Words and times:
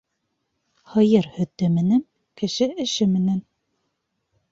Һыйыр 0.93 1.27
һөтө 1.35 1.69
менән, 1.73 2.01
кеше 2.43 2.69
эше 2.87 3.07
менән. 3.13 3.37